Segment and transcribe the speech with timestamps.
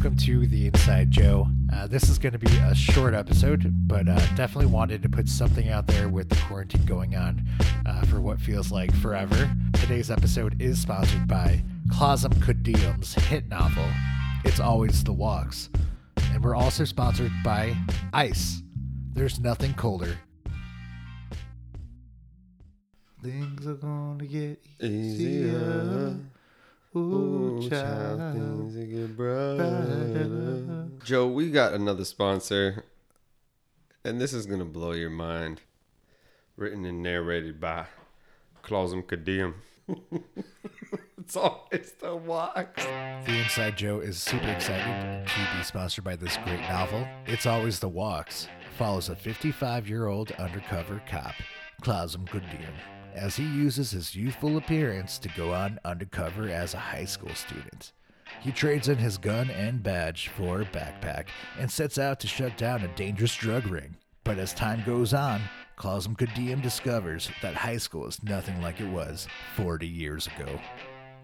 [0.00, 1.46] to the Inside Joe.
[1.70, 5.28] Uh, this is going to be a short episode, but uh, definitely wanted to put
[5.28, 7.42] something out there with the quarantine going on
[7.84, 9.50] uh, for what feels like forever.
[9.74, 13.84] Today's episode is sponsored by Clausum Kudiyum's hit novel,
[14.42, 15.68] It's Always the Walks.
[16.32, 17.76] And we're also sponsored by
[18.14, 18.62] Ice.
[19.12, 20.18] There's nothing colder.
[23.22, 26.16] Things are gonna get easier.
[26.96, 28.34] Ooh, child.
[28.34, 30.88] things that get brighter.
[31.04, 32.84] Joe, we got another sponsor,
[34.04, 35.60] and this is gonna blow your mind.
[36.56, 37.86] Written and narrated by
[38.62, 39.54] Clausum Kadiem.
[41.18, 42.84] it's always the wax.
[43.24, 47.06] The Inside Joe is super excited to be sponsored by this great novel.
[47.26, 48.48] It's Always the Walks.
[48.76, 51.34] Follows a 55 year old undercover cop,
[51.82, 52.74] Clausum Goodyear,
[53.14, 57.92] as he uses his youthful appearance to go on undercover as a high school student.
[58.40, 61.26] He trades in his gun and badge for a backpack
[61.58, 63.96] and sets out to shut down a dangerous drug ring.
[64.24, 65.40] But as time goes on,
[65.76, 70.60] Clausum Kadim discovers that high school is nothing like it was 40 years ago.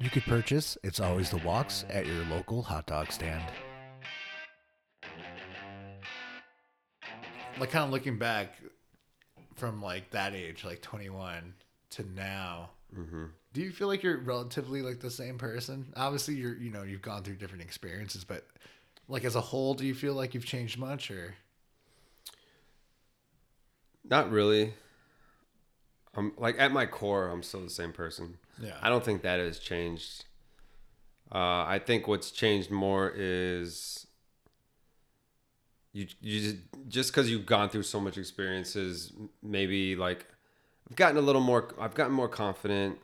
[0.00, 3.44] You could purchase It's Always the Walks at your local hot dog stand.
[7.58, 8.56] Like kind of looking back
[9.54, 11.54] from like that age, like 21
[11.96, 12.70] to now,
[13.52, 15.92] do you feel like you're relatively like the same person?
[15.96, 18.46] Obviously, you're you know you've gone through different experiences, but
[19.08, 21.34] like as a whole, do you feel like you've changed much or?
[24.04, 24.74] Not really.
[26.14, 28.38] I'm like at my core, I'm still the same person.
[28.60, 28.76] Yeah.
[28.80, 30.24] I don't think that has changed.
[31.34, 34.06] Uh, I think what's changed more is
[35.92, 36.56] you you just
[36.88, 40.26] just because you've gone through so much experiences, maybe like
[40.88, 41.68] I've gotten a little more.
[41.80, 42.98] I've gotten more confident.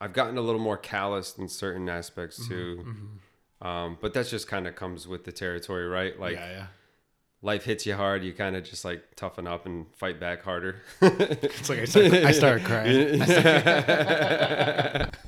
[0.00, 2.84] I've gotten a little more calloused in certain aspects mm-hmm, too.
[2.84, 3.66] Mm-hmm.
[3.66, 6.18] Um, but that just kind of comes with the territory, right?
[6.18, 6.66] Like yeah, yeah.
[7.42, 10.82] life hits you hard, you kind of just like toughen up and fight back harder.
[11.00, 13.20] It's like I started, I started crying.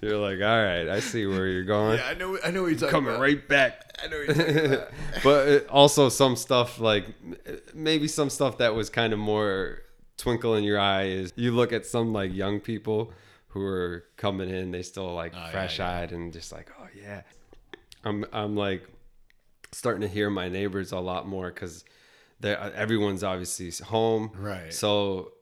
[0.03, 1.99] you're like, all right, I see where you're going.
[2.01, 2.37] Yeah, I know.
[2.45, 3.21] I know what you're talking Coming about.
[3.23, 3.83] right back.
[4.03, 4.89] I know what you're talking about.
[5.23, 7.07] but uh, also some stuff like
[7.73, 9.84] maybe some stuff that was kind of more
[10.17, 13.13] twinkle in your eye is you look at some like young people
[13.49, 16.87] who are coming in, they still like Oh, yeah, fresh eyed and just like, oh
[16.95, 17.23] yeah.
[18.05, 18.89] I'm I'm like
[19.73, 21.85] starting to hear my neighbors a lot more because
[22.41, 24.73] they uh, everyone's obviously home, Right.
[24.73, 25.33] So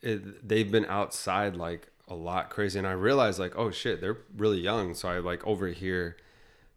[0.00, 4.18] it, they've been outside like a lot crazy, and I realized like, oh shit, they're
[4.36, 4.94] really young.
[4.94, 6.16] So I like overhear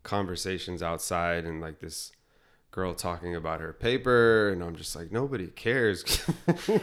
[0.03, 2.11] conversations outside and like this
[2.71, 6.03] girl talking about her paper and I'm just like nobody cares.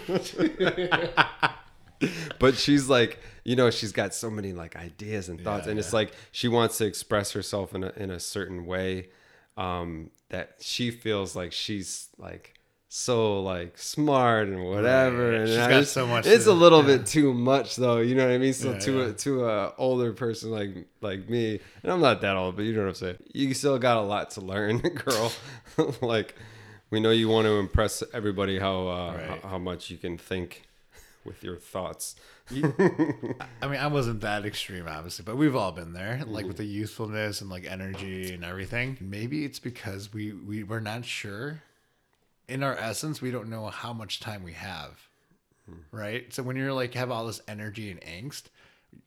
[2.39, 5.81] But she's like you know she's got so many like ideas and thoughts Yeah, and
[5.81, 9.09] it's like she wants to express herself in a, in a certain way
[9.57, 12.55] um that she feels like she's like
[12.91, 15.41] so like smart and whatever Right.
[15.41, 16.97] and She's I got just- so much it's a little yeah.
[16.97, 19.05] bit too much though you know what i mean so Yeah, to yeah.
[19.07, 22.73] a to a older person like like me and i'm not that old but you
[22.73, 25.33] know what i'm saying you still got a lot to learn girl
[26.01, 26.35] like
[26.91, 29.41] we know you want to impress everybody how uh Right.
[29.43, 30.63] how, how much you can think
[31.27, 32.15] with your thoughts
[32.51, 36.65] I mean, I wasn't that extreme, obviously, but we've all been there, like with the
[36.65, 38.97] youthfulness and like energy and everything.
[39.03, 41.63] Maybe it's because we we we're not sure.
[42.49, 45.09] In our essence, we don't know how much time we have,
[45.93, 46.33] right?
[46.33, 48.45] So when you're like have all this energy and angst,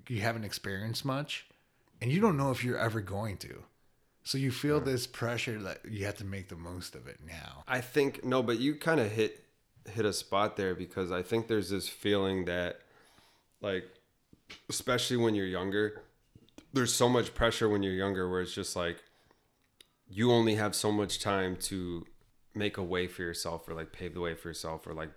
[0.07, 1.47] you haven't experienced much,
[2.01, 3.63] and you don't know if you're ever going to.
[4.23, 7.63] So you feel this pressure that you have to make the most of it now.
[7.67, 9.43] I think no, but you kind of hit
[9.89, 12.81] hit a spot there because I think there's this feeling that
[13.61, 13.85] like
[14.69, 16.03] especially when you're younger,
[16.73, 18.97] there's so much pressure when you're younger where it's just like
[20.09, 22.05] you only have so much time to
[22.53, 25.09] make a way for yourself or like pave the way for yourself or like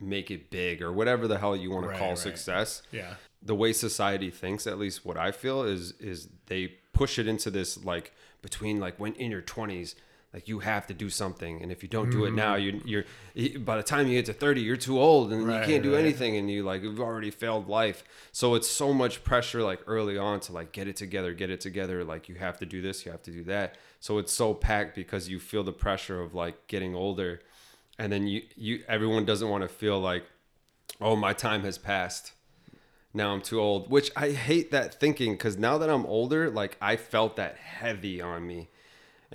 [0.00, 2.18] make it big or whatever the hell you want Right, to call right.
[2.18, 3.14] success Yeah.
[3.42, 7.50] the way society thinks at least what i feel is is they push it into
[7.50, 8.12] this like
[8.42, 9.94] between like when in your 20s
[10.36, 12.86] like you have to do something and if you don't do it now mm-hmm.
[12.86, 13.04] you
[13.34, 15.82] you're by the time you get to 30 you're too old and Right, you can't
[15.82, 16.04] do right.
[16.04, 20.18] anything and you like you've already failed life so it's so much pressure like early
[20.18, 23.06] on to like get it together get it together like you have to do this
[23.06, 26.34] you have to do that so it's so packed because you feel the pressure of
[26.34, 27.40] like getting older
[27.98, 30.26] and then you you everyone doesn't want to feel like
[31.00, 32.32] oh my time has passed
[33.14, 36.76] now I'm too old, which I hate that thinking because now that I'm older, like
[36.82, 38.68] I felt that heavy on me.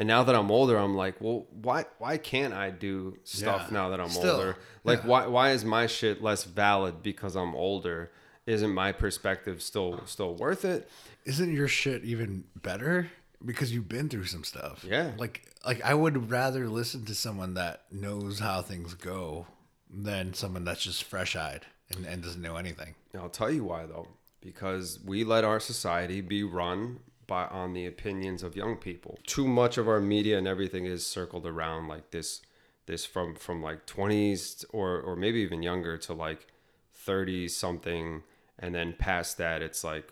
[0.02, 3.74] And now that I'm older, I'm like, well, why why can't I do stuff Yeah.
[3.74, 4.58] now that I'm Still, older?
[4.84, 5.08] Like yeah.
[5.10, 8.12] why why is my shit less valid because I'm older?
[8.48, 10.90] Isn't my perspective still still worth it?
[11.26, 13.12] Isn't your shit even better
[13.46, 14.84] because you've been through some stuff.
[14.84, 15.12] Yeah.
[15.20, 19.46] Like like I would rather listen to someone that knows how things go
[19.88, 22.96] than someone that's just fresh eyed and, and doesn't know anything.
[23.16, 24.08] I'll tell you why though,
[24.42, 29.20] because we let our society be run by on the opinions of young people.
[29.26, 32.42] Too much of our media and everything is circled around like this
[32.88, 36.48] this from from like 20s or or maybe even younger to like
[36.94, 38.24] 30 something
[38.60, 40.12] and then past that it's like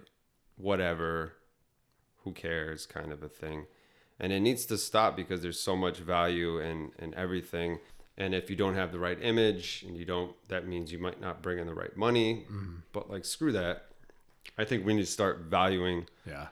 [0.56, 1.34] whatever
[2.24, 3.66] who cares kind of a thing.
[4.20, 7.80] And it needs to stop because there's so much value in in everything.
[8.18, 11.22] And if you don't have the right image and you don't that means you might
[11.22, 12.46] not bring in the right money.
[12.52, 12.76] Mm-hmm.
[12.92, 13.86] But like screw that.
[14.58, 16.48] I think we need to start valuing Yeah.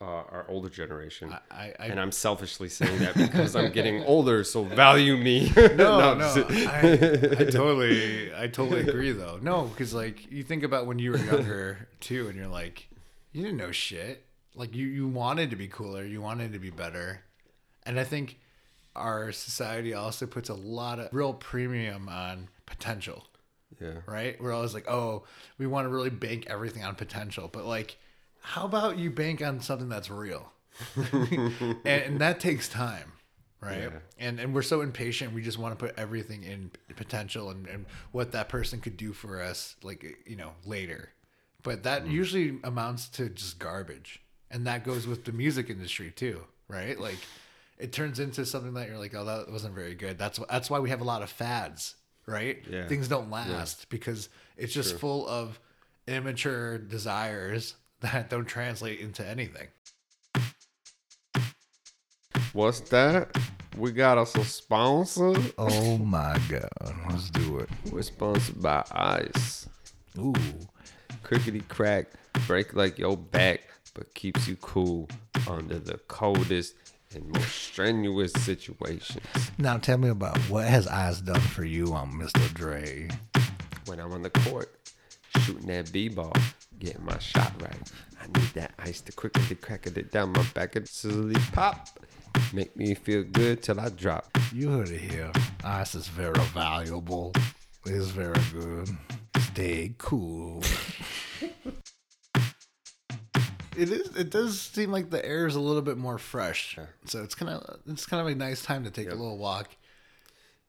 [0.00, 4.44] Uh, our older generation I, I and i'm selfishly saying that because i'm getting older
[4.44, 9.38] so value me no, I'm no, I, I totally, I totally agree though.
[9.40, 12.88] No, because like you think about when you were younger too, and you're like,
[13.32, 14.24] you didn't know shit.
[14.54, 17.22] Like you, you wanted to be cooler, you wanted to be better,
[17.84, 18.38] and I think
[18.94, 23.26] our society also puts a lot of real premium on potential.
[23.80, 24.40] yeah right?
[24.40, 25.24] We're always like, oh,
[25.58, 27.96] we want to really bank everything on potential, but like,
[28.46, 30.52] how about you bank on something that's real?
[31.12, 33.12] and, and that takes time,
[33.58, 33.90] right?
[33.90, 33.98] Yeah.
[34.18, 35.32] And and we're so impatient.
[35.32, 39.14] We just want to put everything in potential and, and what that person could do
[39.14, 41.08] for us, like you know, later.
[41.62, 42.10] But that mm.
[42.10, 44.20] usually amounts to just garbage,
[44.50, 46.98] and that goes with the music industry too, right?
[47.00, 47.18] Like.
[47.76, 50.16] It turns into something that you're like, oh, that wasn't very good.
[50.16, 52.62] That's that's why we have a lot of fads, right?
[52.70, 52.86] Yeah.
[52.86, 55.58] Things don't last because it's just full of
[56.06, 59.68] immature desires that don't translate into anything.
[62.52, 63.36] what's that
[63.76, 66.68] we got us a sponsor Oh my god,
[67.10, 67.68] let's do it.
[67.90, 69.68] we're sponsored by ice
[70.18, 70.32] Ooh,
[71.24, 72.06] crickety crack,
[72.46, 73.62] break like your back,
[73.94, 75.08] but keeps you cool
[75.48, 76.74] under the coldest
[77.14, 79.24] and most strenuous situations.
[79.58, 82.54] now tell me about what has Ice done for you um, on Mr.
[82.54, 83.08] Dre.
[83.86, 84.72] When I'm on the court,
[85.40, 86.32] shooting that b-ball,
[86.84, 87.92] getting my shot right.
[88.20, 91.88] I need that ice to quickly crack it down my back and silly pop.
[92.52, 94.26] Make me feel good till I drop.
[94.52, 95.32] You heard it here.
[95.64, 97.32] Ice is very valuable.
[97.86, 98.88] It's very good.
[99.38, 100.62] Stay cool.
[103.76, 104.16] It is.
[104.16, 107.50] It does seem like the air is a little bit more fresh, so it's kind
[107.50, 109.70] of it's kind of a nice time to take a little walk.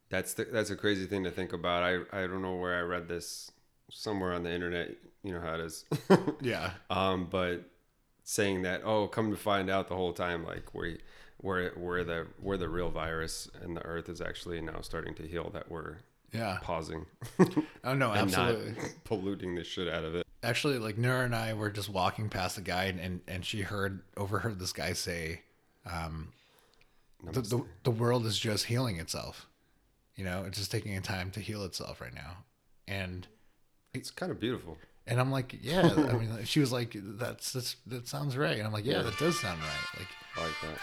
[0.10, 1.84] That's the, that's a crazy thing to think about.
[1.84, 3.52] I I don't know where I read this
[3.90, 4.92] somewhere on the internet.
[5.24, 5.86] You know how it is.
[6.42, 7.70] Yeah, um, but
[8.24, 10.98] saying that oh, come to find out the whole time, like where
[11.38, 15.24] where where the where the real virus and the Earth is actually now starting to
[15.24, 15.50] heal.
[15.52, 15.98] That we're
[16.32, 16.60] yeah.
[16.62, 17.06] pausing
[17.86, 18.76] Oh no, absolutely.
[19.04, 20.26] polluting the shit out of it.
[20.44, 23.62] Actually, like Nora and I were just walking past a guy, and and, and she
[23.62, 25.42] heard overheard this guy say,
[25.86, 26.34] um,
[27.24, 29.48] the, the the world is just healing itself.
[30.16, 32.38] You know, it's just taking a time to heal itself right now,
[32.88, 33.28] and
[33.96, 34.78] It's kind of beautiful.
[35.08, 35.94] And I'm like, yeah.
[35.96, 38.58] I mean, she was like, that's, that's that sounds right.
[38.58, 40.00] And I'm like, yeah, that does sound right.
[40.00, 40.08] Like,
[40.38, 40.80] I like that.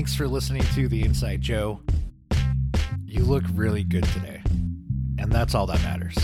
[0.00, 1.80] thanks for listening to the Inside Joe.
[3.04, 4.40] You look really good today,
[5.18, 6.16] and that's all that matters.